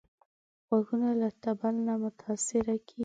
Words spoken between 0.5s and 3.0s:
غوږونه له طبل نه متاثره کېږي